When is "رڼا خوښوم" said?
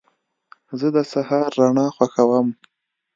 1.59-2.47